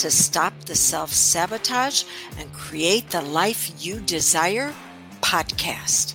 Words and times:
to 0.00 0.10
Stop 0.10 0.58
the 0.64 0.74
Self 0.74 1.12
Sabotage 1.12 2.04
and 2.38 2.50
Create 2.54 3.10
the 3.10 3.20
Life 3.20 3.84
You 3.84 4.00
Desire 4.00 4.72
podcast. 5.20 6.14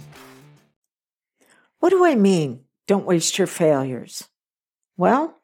What 1.77 1.91
do 1.91 2.03
I 2.03 2.15
mean? 2.15 2.61
Don't 2.87 3.05
waste 3.05 3.37
your 3.37 3.45
failures. 3.45 4.27
Well, 4.97 5.39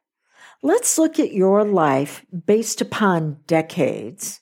let's 0.64 0.98
look 0.98 1.20
at 1.20 1.34
your 1.34 1.64
life 1.64 2.26
based 2.48 2.82
upon 2.82 3.38
decades 3.46 4.40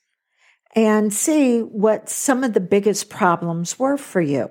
and 0.77 1.13
see 1.13 1.59
what 1.59 2.07
some 2.07 2.45
of 2.45 2.53
the 2.53 2.61
biggest 2.61 3.09
problems 3.09 3.77
were 3.77 3.97
for 3.97 4.21
you. 4.21 4.49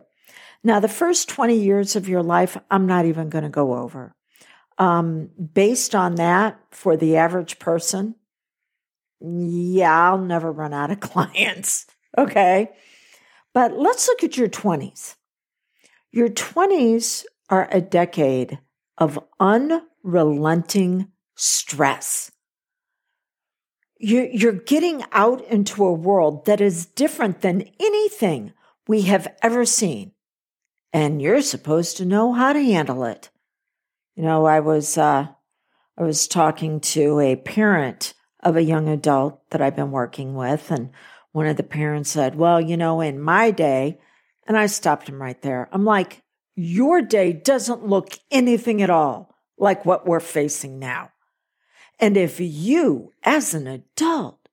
Now, 0.63 0.79
the 0.79 0.89
first 0.89 1.31
20 1.31 1.57
years 1.57 1.97
of 1.97 2.07
your 2.07 2.23
life, 2.23 2.59
I'm 2.71 2.85
not 2.85 3.07
even 3.07 3.31
going 3.31 3.45
to 3.45 3.49
go 3.49 3.77
over. 3.77 4.15
Um, 4.77 5.31
based 5.55 5.95
on 5.95 6.17
that, 6.17 6.61
for 6.71 6.99
the 6.99 7.17
average 7.17 7.59
person, 7.59 8.15
yeah, 9.21 10.11
I'll 10.11 10.19
never 10.19 10.51
run 10.53 10.73
out 10.73 10.91
of 10.91 11.01
clients. 11.01 11.87
Okay. 12.17 12.71
But 13.55 13.73
let's 13.79 14.09
look 14.09 14.23
at 14.23 14.37
your 14.37 14.49
20s. 14.49 15.17
Your 16.13 16.29
20s 16.29 17.25
are 17.51 17.69
a 17.71 17.81
decade 17.81 18.59
of 18.97 19.19
unrelenting 19.41 21.09
stress. 21.35 22.31
You're 24.01 24.53
getting 24.53 25.03
out 25.11 25.45
into 25.47 25.85
a 25.85 25.93
world 25.93 26.47
that 26.47 26.61
is 26.61 26.87
different 26.87 27.41
than 27.41 27.69
anything 27.81 28.53
we 28.87 29.03
have 29.03 29.27
ever 29.43 29.65
seen. 29.65 30.13
And 30.93 31.21
you're 31.21 31.43
supposed 31.43 31.97
to 31.97 32.05
know 32.05 32.33
how 32.33 32.53
to 32.53 32.63
handle 32.63 33.05
it. 33.05 33.31
You 34.15 34.23
know, 34.23 34.47
I 34.47 34.61
was, 34.61 34.97
uh, 34.97 35.27
I 35.97 36.03
was 36.03 36.29
talking 36.29 36.81
to 36.81 37.19
a 37.19 37.37
parent 37.37 38.15
of 38.43 38.57
a 38.57 38.63
young 38.63 38.89
adult 38.89 39.41
that 39.51 39.61
I've 39.61 39.77
been 39.77 39.91
working 39.91 40.35
with. 40.35 40.71
And 40.71 40.91
one 41.33 41.47
of 41.47 41.57
the 41.57 41.63
parents 41.63 42.11
said, 42.11 42.35
Well, 42.35 42.61
you 42.61 42.77
know, 42.77 43.01
in 43.01 43.21
my 43.21 43.51
day, 43.51 43.99
and 44.47 44.57
I 44.57 44.67
stopped 44.67 45.09
him 45.09 45.21
right 45.21 45.41
there. 45.43 45.69
I'm 45.73 45.85
like, 45.85 46.23
Your 46.55 47.03
day 47.03 47.33
doesn't 47.33 47.87
look 47.87 48.19
anything 48.31 48.83
at 48.83 48.91
all 48.91 49.35
like 49.59 49.85
what 49.85 50.07
we're 50.07 50.21
facing 50.21 50.79
now. 50.79 51.11
And 52.01 52.17
if 52.17 52.39
you, 52.39 53.13
as 53.25 53.55
an 53.55 53.67
adult, 53.67 54.49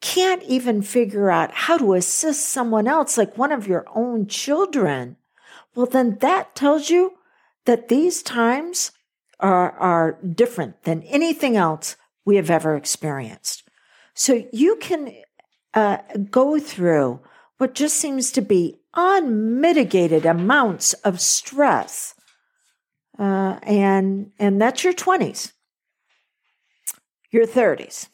can't 0.00 0.42
even 0.44 0.82
figure 0.82 1.30
out 1.30 1.52
how 1.52 1.78
to 1.78 1.94
assist 1.94 2.48
someone 2.48 2.86
else, 2.86 3.16
like 3.16 3.38
one 3.38 3.52
of 3.52 3.66
your 3.66 3.84
own 3.94 4.26
children, 4.26 5.16
well, 5.74 5.86
then 5.86 6.18
that 6.20 6.54
tells 6.54 6.90
you 6.90 7.14
that 7.64 7.88
these 7.88 8.22
times 8.22 8.92
are, 9.40 9.72
are 9.72 10.18
different 10.22 10.82
than 10.84 11.02
anything 11.02 11.56
else 11.56 11.96
we 12.28 12.36
have 12.36 12.50
ever 12.50 12.76
experienced. 12.76 13.62
So 14.12 14.44
you 14.52 14.76
can 14.76 15.14
uh, 15.72 15.96
go 16.30 16.60
through 16.60 17.20
what 17.56 17.74
just 17.74 17.96
seems 17.96 18.30
to 18.32 18.42
be 18.42 18.76
unmitigated 18.94 20.26
amounts 20.26 20.92
of 20.92 21.22
stress, 21.22 22.14
uh, 23.18 23.58
and 23.62 24.30
and 24.38 24.60
that's 24.60 24.84
your 24.84 24.92
twenties, 24.92 25.54
your 27.30 27.46
thirties. 27.46 28.10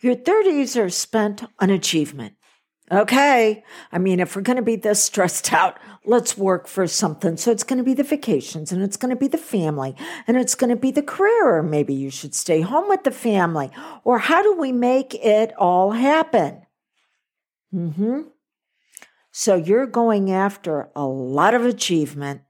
Your 0.00 0.16
30s 0.16 0.82
are 0.82 0.88
spent 0.88 1.44
on 1.58 1.68
achievement. 1.68 2.34
Okay. 2.92 3.62
I 3.92 3.98
mean, 3.98 4.18
if 4.18 4.34
we're 4.34 4.42
going 4.42 4.56
to 4.56 4.62
be 4.62 4.76
this 4.76 5.02
stressed 5.02 5.52
out, 5.52 5.78
let's 6.04 6.36
work 6.36 6.66
for 6.66 6.86
something. 6.86 7.36
So 7.36 7.50
it's 7.50 7.62
going 7.62 7.78
to 7.78 7.84
be 7.84 7.94
the 7.94 8.02
vacations 8.02 8.72
and 8.72 8.82
it's 8.82 8.96
going 8.96 9.10
to 9.10 9.20
be 9.20 9.28
the 9.28 9.38
family 9.38 9.94
and 10.26 10.36
it's 10.36 10.54
going 10.54 10.70
to 10.70 10.76
be 10.76 10.90
the 10.90 11.02
career. 11.02 11.56
Or 11.56 11.62
maybe 11.62 11.94
you 11.94 12.10
should 12.10 12.34
stay 12.34 12.60
home 12.60 12.88
with 12.88 13.04
the 13.04 13.10
family. 13.10 13.70
Or 14.04 14.18
how 14.18 14.42
do 14.42 14.56
we 14.56 14.72
make 14.72 15.14
it 15.14 15.52
all 15.56 15.92
happen? 15.92 16.62
hmm 17.72 18.22
So 19.30 19.54
you're 19.54 19.86
going 19.86 20.32
after 20.32 20.90
a 20.96 21.04
lot 21.04 21.54
of 21.54 21.64
achievement 21.64 22.42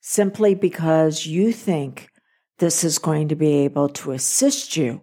simply 0.00 0.54
because 0.54 1.26
you 1.26 1.52
think 1.52 2.10
this 2.58 2.84
is 2.84 2.98
going 2.98 3.28
to 3.28 3.34
be 3.34 3.64
able 3.64 3.88
to 3.88 4.12
assist 4.12 4.76
you 4.76 5.02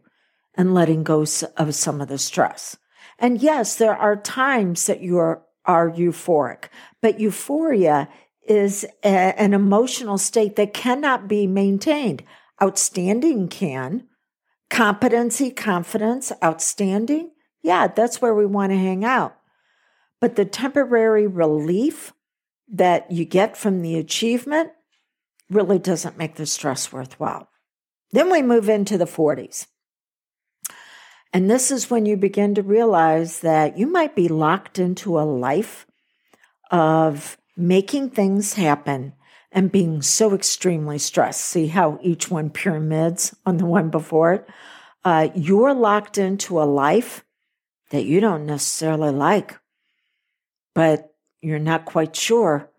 in 0.58 0.74
letting 0.74 1.04
go 1.04 1.26
of 1.58 1.76
some 1.76 2.00
of 2.00 2.08
the 2.08 2.18
stress. 2.18 2.78
And 3.20 3.42
yes, 3.42 3.76
there 3.76 3.96
are 3.96 4.16
times 4.16 4.86
that 4.86 5.02
you 5.02 5.18
are, 5.18 5.44
are 5.66 5.90
euphoric, 5.90 6.66
but 7.02 7.20
euphoria 7.20 8.10
is 8.48 8.86
a, 9.04 9.08
an 9.08 9.54
emotional 9.54 10.18
state 10.18 10.56
that 10.56 10.74
cannot 10.74 11.28
be 11.28 11.48
maintained. 11.48 12.24
Outstanding 12.62 13.48
can. 13.48 14.08
Competency, 14.70 15.52
confidence, 15.52 16.32
outstanding. 16.44 17.32
Yeah, 17.62 17.88
that's 17.88 18.22
where 18.22 18.34
we 18.34 18.46
want 18.46 18.72
to 18.72 18.78
hang 18.78 19.06
out. 19.06 19.36
But 20.20 20.36
the 20.36 20.46
temporary 20.46 21.28
relief 21.28 22.14
that 22.72 23.12
you 23.12 23.26
get 23.26 23.56
from 23.56 23.82
the 23.82 23.98
achievement 23.98 24.72
really 25.50 25.80
doesn't 25.80 26.18
make 26.18 26.36
the 26.36 26.46
stress 26.46 26.92
worthwhile. 26.92 27.50
Then 28.12 28.32
we 28.32 28.42
move 28.42 28.70
into 28.70 28.98
the 28.98 29.06
40s. 29.06 29.68
And 31.34 31.50
this 31.50 31.72
is 31.72 31.90
when 31.90 32.06
you 32.06 32.16
begin 32.16 32.54
to 32.56 32.62
realize 32.62 33.40
that 33.40 33.76
you 33.78 33.88
might 33.88 34.16
be 34.16 34.28
locked 34.28 34.78
into 34.78 35.20
a 35.20 35.26
life 35.26 35.88
of 36.70 37.38
making 37.58 38.12
things 38.12 38.54
happen 38.54 39.14
and 39.52 39.72
being 39.72 40.04
so 40.04 40.36
extremely 40.36 41.00
stressed. 41.00 41.44
See 41.44 41.68
how 41.68 41.98
each 42.04 42.30
one 42.30 42.52
pyramids 42.52 43.36
on 43.48 43.58
the 43.58 43.66
one 43.66 43.90
before 43.90 44.34
it? 44.34 44.50
Uh, 45.04 45.30
you're 45.34 45.74
locked 45.74 46.20
into 46.20 46.62
a 46.62 46.66
life 46.66 47.26
that 47.90 48.06
you 48.06 48.20
don't 48.20 48.46
necessarily 48.46 49.12
like, 49.12 49.60
but 50.76 51.16
you're 51.42 51.60
not 51.60 51.86
quite 51.86 52.16
sure. 52.16 52.70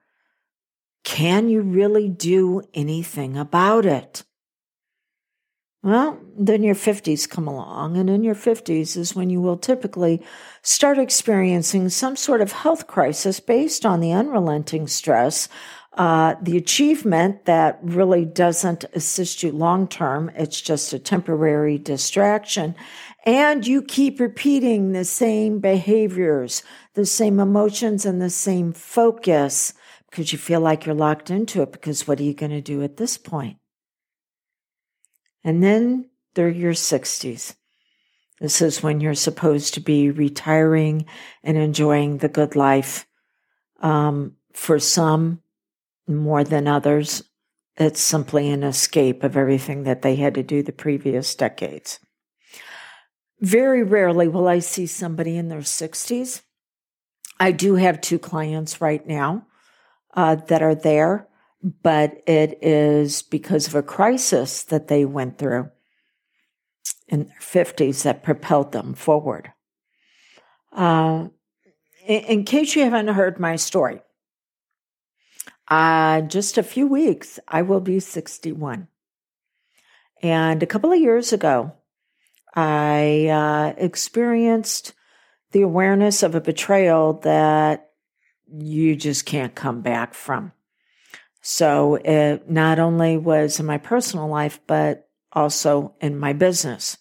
Can 1.02 1.48
you 1.48 1.60
really 1.60 2.08
do 2.08 2.62
anything 2.72 3.36
about 3.36 3.84
it? 3.84 4.24
Well, 5.84 6.18
then 6.34 6.62
your 6.62 6.74
50s 6.74 7.28
come 7.28 7.46
along, 7.46 7.98
and 7.98 8.08
in 8.08 8.24
your 8.24 8.34
50s 8.34 8.96
is 8.96 9.14
when 9.14 9.28
you 9.28 9.42
will 9.42 9.58
typically 9.58 10.22
start 10.62 10.96
experiencing 10.96 11.90
some 11.90 12.16
sort 12.16 12.40
of 12.40 12.52
health 12.52 12.86
crisis 12.86 13.38
based 13.38 13.84
on 13.84 14.00
the 14.00 14.10
unrelenting 14.10 14.86
stress, 14.86 15.46
uh, 15.92 16.36
the 16.40 16.56
achievement 16.56 17.44
that 17.44 17.80
really 17.82 18.24
doesn't 18.24 18.86
assist 18.94 19.42
you 19.42 19.52
long 19.52 19.86
term. 19.86 20.30
It's 20.34 20.58
just 20.58 20.94
a 20.94 20.98
temporary 20.98 21.76
distraction. 21.76 22.74
And 23.26 23.66
you 23.66 23.82
keep 23.82 24.20
repeating 24.20 24.92
the 24.92 25.04
same 25.04 25.58
behaviors, 25.58 26.62
the 26.94 27.04
same 27.04 27.38
emotions, 27.38 28.06
and 28.06 28.22
the 28.22 28.30
same 28.30 28.72
focus 28.72 29.74
because 30.08 30.32
you 30.32 30.38
feel 30.38 30.60
like 30.60 30.86
you're 30.86 30.94
locked 30.94 31.28
into 31.28 31.60
it. 31.60 31.72
Because 31.72 32.08
what 32.08 32.20
are 32.20 32.24
you 32.24 32.32
going 32.32 32.52
to 32.52 32.62
do 32.62 32.82
at 32.82 32.96
this 32.96 33.18
point? 33.18 33.58
And 35.44 35.62
then 35.62 36.08
they're 36.34 36.48
your 36.48 36.72
60s. 36.72 37.54
This 38.40 38.60
is 38.60 38.82
when 38.82 39.00
you're 39.00 39.14
supposed 39.14 39.74
to 39.74 39.80
be 39.80 40.10
retiring 40.10 41.06
and 41.42 41.56
enjoying 41.56 42.18
the 42.18 42.28
good 42.28 42.56
life. 42.56 43.06
Um, 43.80 44.36
for 44.52 44.78
some, 44.78 45.42
more 46.06 46.44
than 46.44 46.66
others, 46.66 47.22
it's 47.76 48.00
simply 48.00 48.50
an 48.50 48.62
escape 48.62 49.22
of 49.22 49.36
everything 49.36 49.84
that 49.84 50.02
they 50.02 50.16
had 50.16 50.34
to 50.34 50.42
do 50.42 50.62
the 50.62 50.72
previous 50.72 51.34
decades. 51.34 52.00
Very 53.40 53.82
rarely 53.82 54.28
will 54.28 54.48
I 54.48 54.60
see 54.60 54.86
somebody 54.86 55.36
in 55.36 55.48
their 55.48 55.60
60s. 55.60 56.42
I 57.38 57.52
do 57.52 57.74
have 57.74 58.00
two 58.00 58.18
clients 58.18 58.80
right 58.80 59.06
now 59.06 59.46
uh, 60.14 60.36
that 60.36 60.62
are 60.62 60.74
there 60.74 61.28
but 61.64 62.22
it 62.26 62.58
is 62.62 63.22
because 63.22 63.66
of 63.66 63.74
a 63.74 63.82
crisis 63.82 64.62
that 64.64 64.88
they 64.88 65.06
went 65.06 65.38
through 65.38 65.70
in 67.08 67.24
their 67.24 67.38
50s 67.40 68.02
that 68.02 68.22
propelled 68.22 68.72
them 68.72 68.92
forward. 68.92 69.50
Uh, 70.70 71.28
in, 72.06 72.20
in, 72.24 72.44
case 72.44 72.76
you 72.76 72.82
haven't 72.82 73.08
heard 73.08 73.40
my 73.40 73.56
story, 73.56 74.00
uh, 75.68 76.20
just 76.22 76.58
a 76.58 76.62
few 76.62 76.86
weeks, 76.86 77.38
I 77.48 77.62
will 77.62 77.80
be 77.80 77.98
61. 77.98 78.88
And 80.22 80.62
a 80.62 80.66
couple 80.66 80.92
of 80.92 81.00
years 81.00 81.32
ago, 81.32 81.72
I 82.54 83.28
uh, 83.28 83.74
experienced 83.78 84.92
the 85.52 85.62
awareness 85.62 86.22
of 86.22 86.34
a 86.34 86.40
betrayal 86.40 87.14
that 87.20 87.90
you 88.52 88.96
just 88.96 89.24
can't 89.24 89.54
come 89.54 89.80
back 89.80 90.12
from. 90.12 90.52
So 91.46 91.96
it 91.96 92.50
not 92.50 92.78
only 92.78 93.18
was 93.18 93.60
in 93.60 93.66
my 93.66 93.76
personal 93.76 94.28
life, 94.28 94.60
but 94.66 95.10
also 95.30 95.94
in 96.00 96.18
my 96.18 96.32
business. 96.32 96.96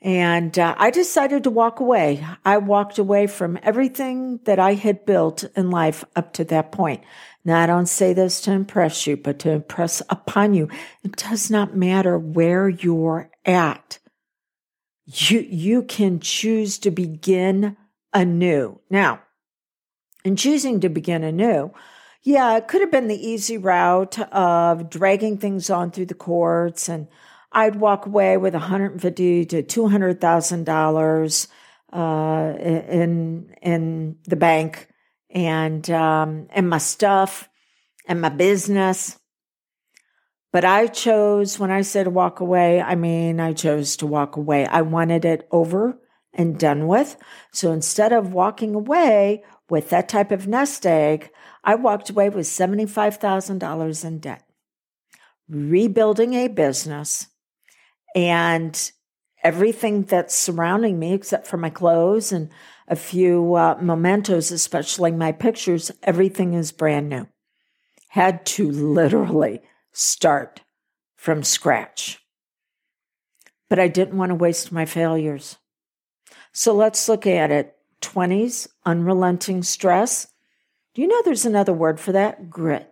And 0.00 0.58
uh, 0.58 0.74
I 0.76 0.90
decided 0.90 1.44
to 1.44 1.50
walk 1.50 1.78
away. 1.78 2.26
I 2.44 2.58
walked 2.58 2.98
away 2.98 3.28
from 3.28 3.60
everything 3.62 4.40
that 4.42 4.58
I 4.58 4.74
had 4.74 5.06
built 5.06 5.44
in 5.54 5.70
life 5.70 6.04
up 6.16 6.32
to 6.32 6.44
that 6.46 6.72
point. 6.72 7.04
Now, 7.44 7.62
I 7.62 7.66
don't 7.66 7.86
say 7.86 8.12
this 8.12 8.40
to 8.40 8.50
impress 8.50 9.06
you, 9.06 9.16
but 9.16 9.38
to 9.40 9.50
impress 9.50 10.02
upon 10.10 10.54
you. 10.54 10.68
It 11.04 11.14
does 11.14 11.48
not 11.48 11.76
matter 11.76 12.18
where 12.18 12.68
you're 12.68 13.30
at. 13.44 14.00
You, 15.06 15.46
you 15.48 15.84
can 15.84 16.18
choose 16.18 16.76
to 16.80 16.90
begin 16.90 17.76
anew. 18.12 18.80
Now, 18.90 19.22
in 20.24 20.34
choosing 20.34 20.80
to 20.80 20.88
begin 20.88 21.22
anew, 21.22 21.72
yeah, 22.22 22.56
it 22.56 22.68
could 22.68 22.80
have 22.80 22.90
been 22.90 23.08
the 23.08 23.28
easy 23.28 23.58
route 23.58 24.18
of 24.32 24.88
dragging 24.88 25.38
things 25.38 25.70
on 25.70 25.90
through 25.90 26.06
the 26.06 26.14
courts 26.14 26.88
and 26.88 27.08
I'd 27.54 27.76
walk 27.76 28.06
away 28.06 28.36
with 28.36 28.54
150 28.54 29.44
to 29.46 29.62
200,000 29.62 30.64
dollars 30.64 31.48
uh, 31.92 32.54
in 32.58 33.54
in 33.60 34.16
the 34.24 34.36
bank 34.36 34.88
and 35.30 35.88
um, 35.90 36.46
and 36.50 36.68
my 36.68 36.78
stuff 36.78 37.48
and 38.06 38.20
my 38.20 38.30
business. 38.30 39.18
But 40.52 40.64
I 40.64 40.86
chose 40.86 41.58
when 41.58 41.70
I 41.70 41.82
said 41.82 42.08
walk 42.08 42.40
away. 42.40 42.80
I 42.80 42.94
mean, 42.94 43.40
I 43.40 43.52
chose 43.52 43.96
to 43.98 44.06
walk 44.06 44.36
away. 44.36 44.66
I 44.66 44.82
wanted 44.82 45.24
it 45.24 45.48
over 45.50 45.98
and 46.34 46.58
done 46.58 46.86
with. 46.86 47.16
So 47.52 47.72
instead 47.72 48.12
of 48.12 48.32
walking 48.32 48.74
away 48.74 49.44
with 49.72 49.88
that 49.88 50.06
type 50.06 50.30
of 50.30 50.46
nest 50.46 50.84
egg, 50.84 51.30
I 51.64 51.76
walked 51.76 52.10
away 52.10 52.28
with 52.28 52.44
$75,000 52.44 54.04
in 54.04 54.18
debt, 54.18 54.46
rebuilding 55.48 56.34
a 56.34 56.48
business 56.48 57.28
and 58.14 58.92
everything 59.42 60.02
that's 60.02 60.34
surrounding 60.34 60.98
me, 60.98 61.14
except 61.14 61.46
for 61.46 61.56
my 61.56 61.70
clothes 61.70 62.32
and 62.32 62.50
a 62.86 62.94
few 62.94 63.54
uh, 63.54 63.78
mementos, 63.80 64.50
especially 64.50 65.10
my 65.10 65.32
pictures, 65.32 65.90
everything 66.02 66.52
is 66.52 66.70
brand 66.70 67.08
new. 67.08 67.26
Had 68.08 68.44
to 68.44 68.70
literally 68.70 69.62
start 69.90 70.60
from 71.16 71.42
scratch. 71.42 72.18
But 73.70 73.78
I 73.78 73.88
didn't 73.88 74.18
want 74.18 74.28
to 74.28 74.34
waste 74.34 74.70
my 74.70 74.84
failures. 74.84 75.56
So 76.52 76.74
let's 76.74 77.08
look 77.08 77.26
at 77.26 77.50
it 77.50 77.74
20s, 78.02 78.68
unrelenting 78.84 79.62
stress. 79.62 80.28
Do 80.94 81.02
you 81.02 81.08
know 81.08 81.22
there's 81.24 81.46
another 81.46 81.72
word 81.72 81.98
for 81.98 82.12
that? 82.12 82.50
Grit. 82.50 82.88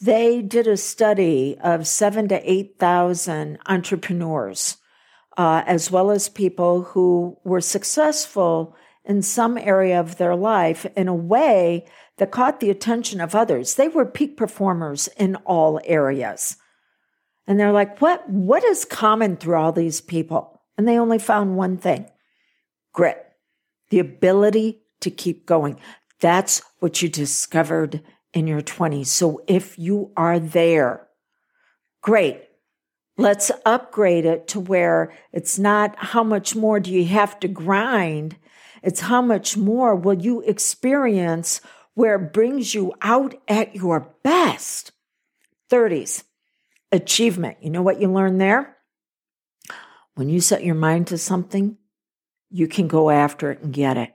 They 0.00 0.42
did 0.42 0.66
a 0.66 0.76
study 0.76 1.56
of 1.62 1.86
seven 1.86 2.28
to 2.28 2.50
8,000 2.50 3.58
entrepreneurs, 3.66 4.76
uh, 5.36 5.62
as 5.66 5.90
well 5.90 6.10
as 6.10 6.28
people 6.28 6.82
who 6.82 7.38
were 7.44 7.60
successful 7.60 8.76
in 9.04 9.22
some 9.22 9.56
area 9.56 9.98
of 10.00 10.16
their 10.16 10.34
life 10.34 10.84
in 10.96 11.08
a 11.08 11.14
way 11.14 11.86
that 12.18 12.30
caught 12.30 12.60
the 12.60 12.70
attention 12.70 13.20
of 13.20 13.34
others. 13.34 13.74
They 13.74 13.88
were 13.88 14.04
peak 14.04 14.36
performers 14.36 15.08
in 15.16 15.36
all 15.36 15.80
areas. 15.84 16.56
And 17.46 17.60
they're 17.60 17.72
like, 17.72 18.00
what, 18.00 18.28
what 18.28 18.64
is 18.64 18.84
common 18.84 19.36
through 19.36 19.56
all 19.56 19.72
these 19.72 20.00
people? 20.00 20.60
And 20.76 20.86
they 20.86 20.98
only 20.98 21.18
found 21.18 21.56
one 21.56 21.78
thing 21.78 22.10
grit, 22.92 23.25
the 23.90 23.98
ability 23.98 24.80
to 25.00 25.10
keep 25.10 25.46
going. 25.46 25.78
That's 26.20 26.62
what 26.78 27.02
you 27.02 27.08
discovered 27.08 28.02
in 28.32 28.46
your 28.46 28.62
20s. 28.62 29.06
So 29.06 29.42
if 29.46 29.78
you 29.78 30.12
are 30.16 30.38
there, 30.38 31.08
great. 32.02 32.42
Let's 33.18 33.50
upgrade 33.64 34.26
it 34.26 34.48
to 34.48 34.60
where 34.60 35.12
it's 35.32 35.58
not 35.58 35.94
how 35.96 36.22
much 36.22 36.54
more 36.54 36.80
do 36.80 36.92
you 36.92 37.06
have 37.06 37.40
to 37.40 37.48
grind? 37.48 38.36
It's 38.82 39.00
how 39.00 39.22
much 39.22 39.56
more 39.56 39.96
will 39.96 40.20
you 40.20 40.42
experience 40.42 41.60
where 41.94 42.16
it 42.16 42.32
brings 42.32 42.74
you 42.74 42.92
out 43.00 43.34
at 43.48 43.74
your 43.74 44.14
best. 44.22 44.92
30s, 45.70 46.24
achievement. 46.92 47.56
You 47.62 47.70
know 47.70 47.82
what 47.82 48.00
you 48.00 48.12
learn 48.12 48.38
there? 48.38 48.76
When 50.14 50.28
you 50.28 50.40
set 50.40 50.62
your 50.62 50.74
mind 50.74 51.06
to 51.08 51.18
something, 51.18 51.78
you 52.56 52.66
can 52.66 52.88
go 52.88 53.10
after 53.10 53.50
it 53.50 53.60
and 53.60 53.70
get 53.70 53.98
it. 53.98 54.14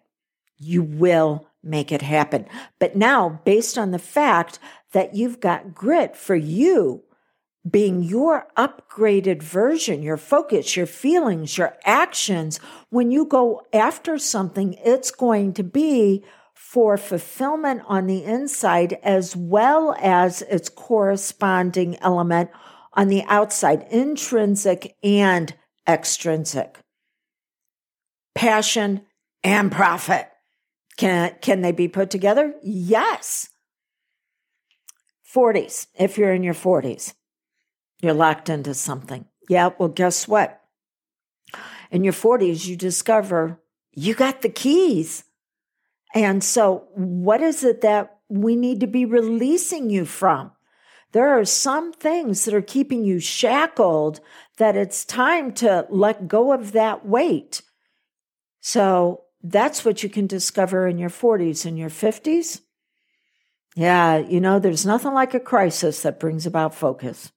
You 0.57 0.81
will 0.81 1.47
make 1.63 1.91
it 1.91 2.01
happen. 2.01 2.47
But 2.79 2.95
now, 2.95 3.39
based 3.45 3.77
on 3.77 3.91
the 3.91 3.99
fact 3.99 4.57
that 4.93 5.13
you've 5.13 5.39
got 5.39 5.75
grit 5.75 6.17
for 6.17 6.35
you 6.35 7.03
being 7.69 8.01
your 8.01 8.47
upgraded 8.57 9.43
version, 9.43 10.01
your 10.01 10.17
focus, 10.17 10.75
your 10.75 10.87
feelings, 10.87 11.55
your 11.59 11.77
actions, 11.85 12.59
when 12.89 13.11
you 13.11 13.25
go 13.25 13.61
after 13.71 14.17
something, 14.17 14.73
it's 14.83 15.11
going 15.11 15.53
to 15.53 15.63
be 15.63 16.23
for 16.55 16.97
fulfillment 16.97 17.83
on 17.85 18.07
the 18.07 18.23
inside 18.23 18.97
as 19.03 19.35
well 19.35 19.95
as 19.99 20.41
its 20.43 20.69
corresponding 20.69 21.95
element 21.99 22.49
on 22.93 23.07
the 23.07 23.23
outside, 23.27 23.85
intrinsic 23.91 24.95
and 25.03 25.53
extrinsic. 25.87 26.79
Passion 28.35 29.01
and 29.43 29.71
profit. 29.71 30.27
Can, 30.97 31.35
can 31.41 31.61
they 31.61 31.71
be 31.71 31.87
put 31.87 32.09
together? 32.09 32.53
Yes. 32.61 33.49
40s, 35.33 35.87
if 35.97 36.17
you're 36.17 36.33
in 36.33 36.43
your 36.43 36.53
40s, 36.53 37.13
you're 38.01 38.13
locked 38.13 38.49
into 38.49 38.73
something. 38.73 39.25
Yeah, 39.49 39.69
well, 39.77 39.89
guess 39.89 40.27
what? 40.27 40.61
In 41.89 42.03
your 42.03 42.13
40s, 42.13 42.67
you 42.67 42.75
discover 42.75 43.61
you 43.93 44.13
got 44.13 44.41
the 44.41 44.49
keys. 44.49 45.23
And 46.13 46.43
so, 46.43 46.87
what 46.93 47.41
is 47.41 47.63
it 47.63 47.81
that 47.81 48.19
we 48.29 48.55
need 48.55 48.79
to 48.81 48.87
be 48.87 49.05
releasing 49.05 49.89
you 49.89 50.05
from? 50.05 50.51
There 51.11 51.37
are 51.37 51.45
some 51.45 51.91
things 51.91 52.45
that 52.45 52.53
are 52.53 52.61
keeping 52.61 53.03
you 53.03 53.19
shackled 53.19 54.21
that 54.57 54.77
it's 54.77 55.03
time 55.03 55.53
to 55.55 55.85
let 55.89 56.27
go 56.27 56.53
of 56.53 56.71
that 56.71 57.05
weight. 57.05 57.61
So, 58.61 59.23
that's 59.43 59.83
what 59.83 60.03
you 60.03 60.09
can 60.09 60.27
discover 60.27 60.87
in 60.87 60.97
your 60.97 61.09
40s 61.09 61.65
and 61.65 61.77
your 61.77 61.89
50s. 61.89 62.61
Yeah, 63.75 64.17
you 64.17 64.41
know, 64.41 64.59
there's 64.59 64.85
nothing 64.85 65.13
like 65.13 65.33
a 65.33 65.39
crisis 65.39 66.01
that 66.03 66.19
brings 66.19 66.45
about 66.45 66.75
focus. 66.75 67.31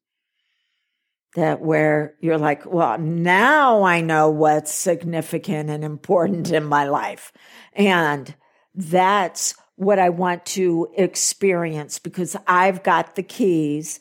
That 1.37 1.61
where 1.61 2.14
you're 2.21 2.38
like, 2.38 2.64
well, 2.66 2.99
now 2.99 3.83
I 3.83 4.00
know 4.00 4.31
what's 4.31 4.73
significant 4.73 5.71
and 5.71 5.83
important 5.83 6.50
in 6.50 6.64
my 6.64 6.88
life. 6.88 7.33
And 7.73 8.35
that's 8.75 9.54
what 9.76 9.99
I 9.99 10.11
want 10.11 10.47
to 10.47 10.88
experience 10.97 11.99
because 11.99 12.37
I've 12.47 12.83
got 12.83 13.16
the 13.16 13.23
keys 13.23 13.99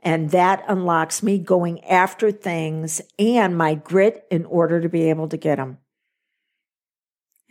and 0.00 0.30
that 0.30 0.64
unlocks 0.66 1.22
me 1.22 1.38
going 1.38 1.84
after 1.84 2.32
things 2.32 3.00
and 3.18 3.56
my 3.56 3.74
grit 3.74 4.24
in 4.30 4.44
order 4.46 4.80
to 4.80 4.88
be 4.88 5.10
able 5.10 5.28
to 5.28 5.36
get 5.36 5.56
them. 5.56 5.78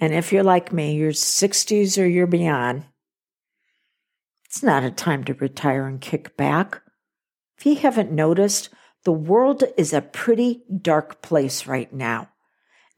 And 0.01 0.15
if 0.15 0.33
you're 0.33 0.43
like 0.43 0.73
me, 0.73 0.95
you're 0.95 1.11
60s 1.11 2.01
or 2.01 2.07
you're 2.07 2.25
beyond, 2.27 2.85
it's 4.45 4.63
not 4.63 4.83
a 4.83 4.91
time 4.91 5.23
to 5.25 5.33
retire 5.35 5.87
and 5.87 6.01
kick 6.01 6.35
back. 6.35 6.81
If 7.57 7.65
you 7.67 7.75
haven't 7.75 8.11
noticed, 8.11 8.69
the 9.05 9.11
world 9.13 9.63
is 9.77 9.93
a 9.93 10.01
pretty 10.01 10.63
dark 10.81 11.21
place 11.21 11.67
right 11.67 11.93
now. 11.93 12.29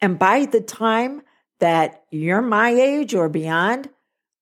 And 0.02 0.18
by 0.18 0.46
the 0.46 0.62
time 0.62 1.22
that 1.60 2.04
you're 2.10 2.42
my 2.42 2.70
age 2.70 3.14
or 3.14 3.30
beyond, 3.30 3.90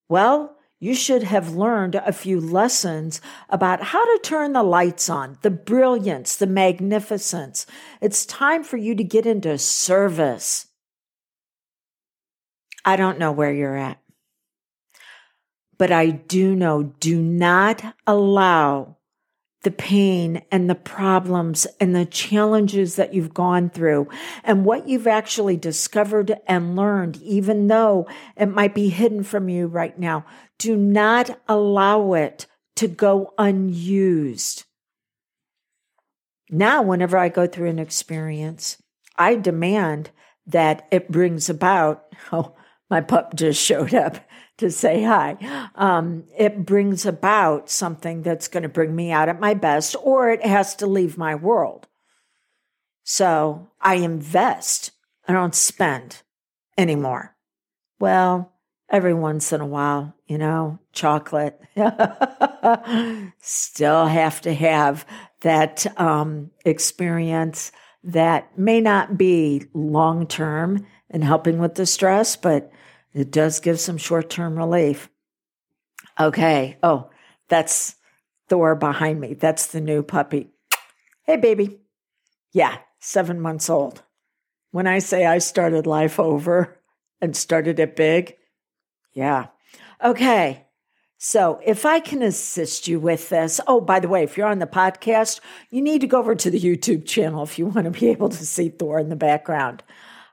well, 0.07 0.55
you 0.79 0.95
should 0.95 1.23
have 1.23 1.55
learned 1.55 1.95
a 1.95 2.13
few 2.13 2.39
lessons 2.39 3.21
about 3.49 3.83
how 3.83 4.03
to 4.05 4.19
turn 4.23 4.53
the 4.53 4.63
lights 4.63 5.09
on, 5.09 5.37
the 5.41 5.51
brilliance, 5.51 6.35
the 6.35 6.47
magnificence. 6.47 7.65
It's 8.01 8.25
time 8.25 8.63
for 8.63 8.77
you 8.77 8.95
to 8.95 9.03
get 9.03 9.25
into 9.25 9.57
service. 9.57 10.67
I 12.85 12.95
don't 12.95 13.19
know 13.19 13.31
where 13.31 13.53
you're 13.53 13.77
at. 13.77 13.99
But 15.77 15.91
I 15.91 16.07
do 16.09 16.55
know 16.55 16.83
do 16.83 17.21
not 17.21 17.95
allow 18.05 18.97
the 19.63 19.71
pain 19.71 20.41
and 20.51 20.69
the 20.69 20.75
problems 20.75 21.67
and 21.79 21.95
the 21.95 22.05
challenges 22.05 22.95
that 22.95 23.13
you've 23.13 23.33
gone 23.33 23.69
through 23.69 24.07
and 24.43 24.65
what 24.65 24.87
you've 24.87 25.07
actually 25.07 25.55
discovered 25.55 26.35
and 26.47 26.75
learned, 26.75 27.17
even 27.17 27.67
though 27.67 28.07
it 28.35 28.47
might 28.47 28.73
be 28.73 28.89
hidden 28.89 29.23
from 29.23 29.49
you 29.49 29.67
right 29.67 29.97
now. 29.99 30.25
Do 30.57 30.75
not 30.75 31.39
allow 31.47 32.13
it 32.13 32.47
to 32.77 32.87
go 32.87 33.33
unused. 33.37 34.65
Now, 36.49 36.81
whenever 36.81 37.17
I 37.17 37.29
go 37.29 37.47
through 37.47 37.69
an 37.69 37.79
experience, 37.79 38.81
I 39.15 39.35
demand 39.35 40.09
that 40.47 40.87
it 40.91 41.11
brings 41.11 41.49
about, 41.49 42.05
oh, 42.31 42.55
my 42.91 43.01
pup 43.01 43.33
just 43.33 43.59
showed 43.59 43.95
up 43.95 44.17
to 44.57 44.69
say 44.69 45.03
hi. 45.03 45.37
Um, 45.73 46.25
it 46.37 46.65
brings 46.65 47.05
about 47.05 47.69
something 47.69 48.21
that's 48.21 48.49
going 48.49 48.63
to 48.63 48.69
bring 48.69 48.95
me 48.95 49.11
out 49.11 49.29
at 49.29 49.39
my 49.39 49.55
best, 49.55 49.95
or 50.03 50.29
it 50.29 50.45
has 50.45 50.75
to 50.75 50.85
leave 50.85 51.17
my 51.17 51.33
world. 51.33 51.87
So 53.03 53.71
I 53.79 53.95
invest. 53.95 54.91
I 55.27 55.33
don't 55.33 55.55
spend 55.55 56.21
anymore. 56.77 57.35
Well, 57.99 58.51
every 58.89 59.13
once 59.13 59.53
in 59.53 59.61
a 59.61 59.65
while, 59.65 60.13
you 60.27 60.37
know, 60.37 60.77
chocolate. 60.91 61.59
Still 63.39 64.05
have 64.05 64.41
to 64.41 64.53
have 64.53 65.05
that 65.41 65.87
um, 65.99 66.51
experience 66.65 67.71
that 68.03 68.57
may 68.57 68.81
not 68.81 69.17
be 69.17 69.63
long 69.73 70.27
term 70.27 70.85
in 71.09 71.21
helping 71.21 71.59
with 71.59 71.75
the 71.75 71.85
stress, 71.85 72.35
but 72.35 72.71
it 73.13 73.31
does 73.31 73.59
give 73.59 73.79
some 73.79 73.97
short 73.97 74.29
term 74.29 74.57
relief. 74.57 75.09
Okay. 76.19 76.77
Oh, 76.83 77.09
that's 77.47 77.95
Thor 78.47 78.75
behind 78.75 79.19
me. 79.19 79.33
That's 79.33 79.67
the 79.67 79.81
new 79.81 80.03
puppy. 80.03 80.51
Hey, 81.23 81.37
baby. 81.37 81.79
Yeah, 82.51 82.77
seven 82.99 83.39
months 83.39 83.69
old. 83.69 84.03
When 84.71 84.87
I 84.87 84.99
say 84.99 85.25
I 85.25 85.37
started 85.39 85.85
life 85.87 86.19
over 86.19 86.79
and 87.21 87.35
started 87.35 87.79
it 87.79 87.95
big, 87.95 88.35
yeah. 89.13 89.47
Okay. 90.03 90.65
So 91.17 91.61
if 91.63 91.85
I 91.85 91.99
can 91.99 92.23
assist 92.23 92.87
you 92.87 92.99
with 92.99 93.29
this, 93.29 93.61
oh, 93.67 93.79
by 93.79 93.99
the 93.99 94.07
way, 94.07 94.23
if 94.23 94.37
you're 94.37 94.47
on 94.47 94.59
the 94.59 94.65
podcast, 94.65 95.39
you 95.69 95.81
need 95.81 96.01
to 96.01 96.07
go 96.07 96.19
over 96.19 96.33
to 96.33 96.49
the 96.49 96.59
YouTube 96.59 97.05
channel 97.05 97.43
if 97.43 97.59
you 97.59 97.67
want 97.67 97.85
to 97.85 97.91
be 97.91 98.07
able 98.07 98.29
to 98.29 98.45
see 98.45 98.69
Thor 98.69 98.97
in 98.99 99.09
the 99.09 99.15
background. 99.15 99.83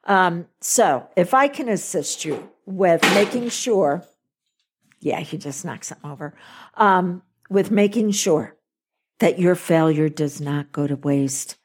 Um, 0.04 0.46
so 0.60 1.06
if 1.14 1.34
I 1.34 1.48
can 1.48 1.68
assist 1.68 2.24
you 2.24 2.50
with 2.68 3.02
making 3.14 3.48
sure, 3.48 4.04
yeah, 5.00 5.20
he 5.20 5.38
just 5.38 5.64
knocked 5.64 5.86
something 5.86 6.10
over, 6.10 6.34
um, 6.74 7.22
with 7.48 7.70
making 7.70 8.10
sure 8.10 8.54
that 9.20 9.38
your 9.38 9.54
failure 9.54 10.10
does 10.10 10.38
not 10.40 10.70
go 10.70 10.86
to 10.86 10.96
waste 10.96 11.56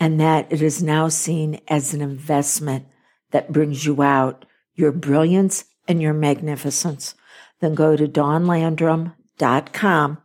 and 0.00 0.20
that 0.20 0.52
it 0.52 0.60
is 0.60 0.82
now 0.82 1.08
seen 1.08 1.60
as 1.68 1.94
an 1.94 2.00
investment 2.00 2.86
that 3.30 3.52
brings 3.52 3.86
you 3.86 4.02
out 4.02 4.44
your 4.74 4.90
brilliance 4.90 5.64
and 5.86 6.02
your 6.02 6.12
magnificence, 6.12 7.14
then 7.60 7.74
go 7.74 7.94
to 7.96 8.08
dawnlandrum.com 8.08 10.18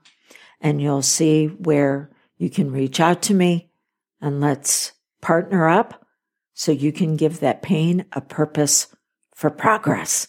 and 0.59 0.81
you'll 0.81 1.03
see 1.03 1.45
where 1.45 2.09
you 2.37 2.49
can 2.49 2.71
reach 2.71 2.99
out 2.99 3.21
to 3.21 3.35
me 3.35 3.69
and 4.19 4.41
let's 4.41 4.93
partner 5.21 5.69
up 5.69 6.03
so 6.53 6.71
you 6.71 6.91
can 6.91 7.15
give 7.15 7.39
that 7.39 7.61
pain 7.61 8.03
a 8.13 8.21
purpose 8.21 8.87
for 9.37 9.51
progress 9.51 10.27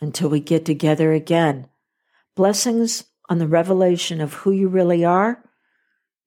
until 0.00 0.30
we 0.30 0.40
get 0.40 0.64
together 0.64 1.12
again. 1.12 1.68
Blessings 2.34 3.04
on 3.28 3.36
the 3.36 3.46
revelation 3.46 4.22
of 4.22 4.32
who 4.32 4.52
you 4.52 4.68
really 4.68 5.04
are 5.04 5.44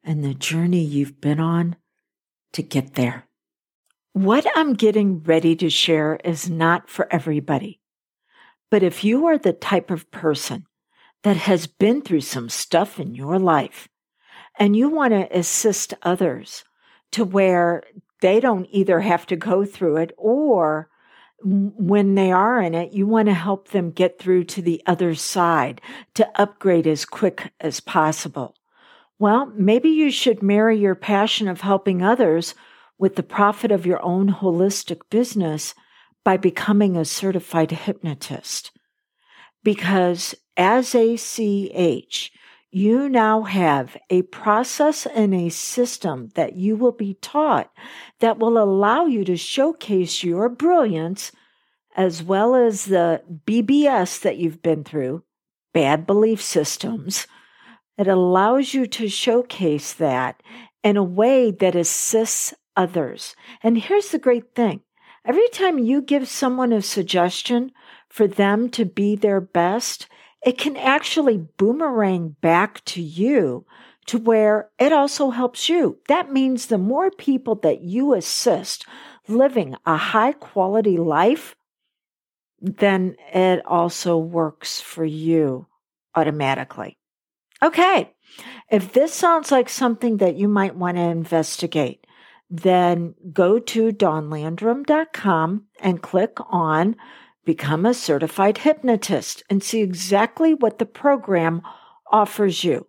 and 0.03 0.23
the 0.23 0.35
journey 0.35 0.83
you've 0.83 1.19
been 1.19 1.39
on 1.39 1.75
to 2.53 2.61
get 2.61 2.93
there. 2.93 3.27
What 4.13 4.45
I'm 4.55 4.73
getting 4.73 5.23
ready 5.23 5.55
to 5.55 5.69
share 5.71 6.19
is 6.23 6.47
not 6.47 6.91
for 6.91 7.11
everybody. 7.11 7.81
But 8.69 8.83
if 8.83 9.03
you 9.03 9.25
are 9.25 9.39
the 9.39 9.53
type 9.53 9.89
of 9.89 10.11
person 10.11 10.67
that 11.23 11.37
has 11.37 11.65
been 11.65 12.03
through 12.03 12.21
some 12.21 12.49
stuff 12.49 12.99
in 12.99 13.15
your 13.15 13.39
life 13.39 13.87
and 14.59 14.75
you 14.75 14.89
want 14.89 15.13
to 15.13 15.37
assist 15.37 15.95
others 16.03 16.63
to 17.13 17.25
where 17.25 17.81
they 18.21 18.39
don't 18.39 18.67
either 18.69 18.99
have 18.99 19.25
to 19.25 19.35
go 19.35 19.65
through 19.65 19.97
it 19.97 20.11
or 20.17 20.91
when 21.43 22.15
they 22.15 22.31
are 22.31 22.61
in 22.61 22.73
it, 22.73 22.93
you 22.93 23.05
want 23.05 23.27
to 23.27 23.33
help 23.33 23.69
them 23.69 23.91
get 23.91 24.19
through 24.19 24.45
to 24.45 24.61
the 24.61 24.81
other 24.85 25.15
side 25.15 25.81
to 26.13 26.29
upgrade 26.41 26.87
as 26.87 27.05
quick 27.05 27.51
as 27.59 27.79
possible. 27.79 28.55
Well, 29.19 29.51
maybe 29.55 29.89
you 29.89 30.11
should 30.11 30.43
marry 30.43 30.77
your 30.77 30.95
passion 30.95 31.47
of 31.47 31.61
helping 31.61 32.01
others 32.01 32.55
with 32.97 33.15
the 33.15 33.23
profit 33.23 33.71
of 33.71 33.85
your 33.85 34.03
own 34.03 34.31
holistic 34.31 35.01
business 35.09 35.73
by 36.23 36.37
becoming 36.37 36.97
a 36.97 37.05
certified 37.05 37.71
hypnotist. 37.71 38.71
Because 39.63 40.35
as 40.57 40.95
a 40.95 41.17
CH, 41.17 42.31
you 42.71 43.07
now 43.07 43.43
have 43.43 43.95
a 44.09 44.23
process 44.23 45.05
and 45.05 45.33
a 45.33 45.49
system 45.49 46.29
that 46.35 46.55
you 46.55 46.75
will 46.75 46.91
be 46.91 47.15
taught 47.21 47.71
that 48.19 48.37
will 48.37 48.57
allow 48.57 49.05
you 49.05 49.23
to 49.25 49.37
showcase 49.37 50.23
your 50.23 50.49
brilliance 50.49 51.31
as 51.95 52.21
well 52.21 52.55
as 52.55 52.85
the 52.85 53.21
BBS 53.45 54.21
that 54.21 54.37
you've 54.37 54.61
been 54.61 54.83
through, 54.83 55.23
bad 55.73 56.05
belief 56.05 56.41
systems. 56.41 57.27
It 57.97 58.07
allows 58.07 58.73
you 58.73 58.85
to 58.87 59.07
showcase 59.07 59.93
that 59.93 60.43
in 60.83 60.97
a 60.97 61.03
way 61.03 61.51
that 61.51 61.75
assists 61.75 62.53
others. 62.75 63.35
And 63.63 63.77
here's 63.77 64.09
the 64.09 64.19
great 64.19 64.53
thing 64.53 64.81
Every 65.27 65.47
time 65.49 65.79
you 65.79 66.03
give 66.03 66.27
someone 66.27 66.71
a 66.71 66.83
suggestion 66.83 67.71
for 68.09 68.27
them 68.27 68.69
to 68.69 68.85
be 68.85 69.15
their 69.15 69.41
best, 69.41 70.07
it 70.45 70.59
can 70.59 70.77
actually 70.77 71.37
boomerang 71.57 72.35
back 72.39 72.85
to 72.85 73.01
you 73.01 73.65
to 74.05 74.19
where 74.19 74.69
it 74.77 74.93
also 74.93 75.31
helps 75.31 75.67
you. 75.67 75.97
That 76.07 76.31
means 76.31 76.67
the 76.67 76.77
more 76.77 77.09
people 77.09 77.55
that 77.55 77.81
you 77.81 78.13
assist 78.13 78.85
living 79.27 79.75
a 79.85 79.97
high 79.97 80.33
quality 80.33 80.97
life, 80.97 81.55
then 82.61 83.15
it 83.33 83.65
also 83.65 84.17
works 84.17 84.79
for 84.79 85.03
you 85.03 85.65
automatically. 86.13 86.97
Okay. 87.63 88.13
If 88.69 88.93
this 88.93 89.13
sounds 89.13 89.51
like 89.51 89.69
something 89.69 90.17
that 90.17 90.35
you 90.35 90.47
might 90.47 90.75
want 90.75 90.97
to 90.97 91.03
investigate, 91.03 92.05
then 92.49 93.15
go 93.33 93.57
to 93.57 93.91
dawnlandrum.com 93.91 95.63
and 95.79 96.01
click 96.01 96.37
on 96.49 96.95
Become 97.45 97.85
a 97.85 97.93
Certified 97.93 98.59
Hypnotist 98.59 99.43
and 99.49 99.63
see 99.63 99.81
exactly 99.81 100.53
what 100.53 100.79
the 100.79 100.85
program 100.85 101.61
offers 102.11 102.63
you. 102.63 102.87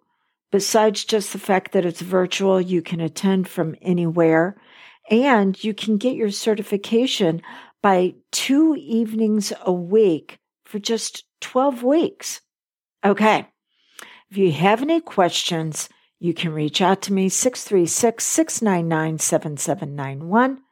Besides 0.50 1.04
just 1.04 1.32
the 1.32 1.38
fact 1.38 1.72
that 1.72 1.84
it's 1.84 2.00
virtual, 2.00 2.60
you 2.60 2.80
can 2.80 3.00
attend 3.00 3.48
from 3.48 3.76
anywhere 3.82 4.56
and 5.10 5.62
you 5.62 5.74
can 5.74 5.98
get 5.98 6.16
your 6.16 6.30
certification 6.30 7.42
by 7.82 8.14
two 8.32 8.74
evenings 8.76 9.52
a 9.62 9.72
week 9.72 10.38
for 10.64 10.78
just 10.78 11.24
12 11.40 11.82
weeks. 11.82 12.40
Okay. 13.04 13.46
If 14.30 14.36
you 14.36 14.52
have 14.52 14.82
any 14.82 15.00
questions, 15.00 15.88
you 16.18 16.32
can 16.32 16.52
reach 16.52 16.80
out 16.80 17.02
to 17.02 17.12
me 17.12 17.28
636 17.28 18.24
699 18.24 19.18
7791 19.18 20.62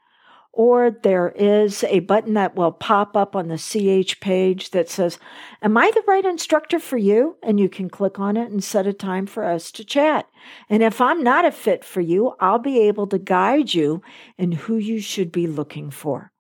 or 0.57 0.89
there 0.89 1.31
is 1.31 1.83
a 1.85 1.99
button 1.99 2.35
that 2.35 2.55
will 2.55 2.71
pop 2.71 3.17
up 3.17 3.35
on 3.35 3.49
the 3.49 3.59
CH 3.59 4.21
page 4.21 4.71
that 4.71 4.89
says, 4.89 5.19
Am 5.61 5.77
I 5.77 5.91
the 5.93 6.05
right 6.07 6.25
instructor 6.25 6.79
for 6.79 6.97
you? 6.97 7.37
And 7.43 7.59
you 7.59 7.69
can 7.69 7.91
click 7.91 8.21
on 8.21 8.37
it 8.37 8.53
and 8.53 8.63
set 8.63 8.87
a 8.87 8.93
time 8.93 9.27
for 9.27 9.45
us 9.45 9.73
to 9.73 9.85
chat. 9.85 10.29
And 10.71 10.83
if 10.83 11.01
I'm 11.01 11.25
not 11.25 11.45
a 11.45 11.51
fit 11.51 11.85
for 11.85 12.01
you, 12.01 12.35
I'll 12.39 12.61
be 12.61 12.79
able 12.83 13.09
to 13.09 13.19
guide 13.19 13.75
you 13.75 14.01
in 14.39 14.53
who 14.53 14.77
you 14.77 15.01
should 15.01 15.33
be 15.33 15.49
looking 15.49 15.91
for. 15.91 16.31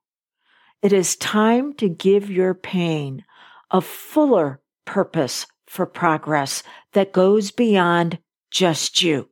It 0.80 0.92
is 0.92 1.16
time 1.16 1.72
to 1.74 1.88
give 1.88 2.30
your 2.30 2.54
pain 2.54 3.24
a 3.72 3.80
fuller 3.80 4.60
purpose 4.84 5.46
for 5.66 5.86
progress 5.86 6.62
that 6.92 7.12
goes 7.12 7.50
beyond 7.50 8.18
just 8.52 9.02
you. 9.02 9.28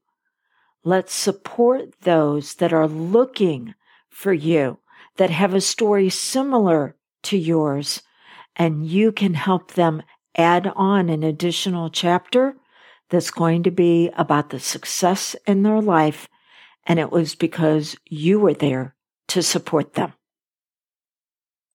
Let's 0.82 1.14
support 1.14 2.00
those 2.00 2.54
that 2.54 2.72
are 2.72 2.88
looking 2.88 3.74
for 4.12 4.32
you, 4.32 4.78
that 5.16 5.30
have 5.30 5.54
a 5.54 5.60
story 5.60 6.08
similar 6.08 6.94
to 7.24 7.36
yours, 7.36 8.02
and 8.54 8.86
you 8.86 9.10
can 9.10 9.34
help 9.34 9.72
them 9.72 10.02
add 10.36 10.70
on 10.76 11.08
an 11.08 11.22
additional 11.22 11.90
chapter 11.90 12.54
that's 13.10 13.30
going 13.30 13.62
to 13.62 13.70
be 13.70 14.10
about 14.16 14.50
the 14.50 14.60
success 14.60 15.36
in 15.46 15.62
their 15.62 15.80
life. 15.80 16.28
And 16.86 16.98
it 16.98 17.10
was 17.10 17.34
because 17.34 17.96
you 18.06 18.40
were 18.40 18.54
there 18.54 18.94
to 19.28 19.42
support 19.42 19.94
them. 19.94 20.12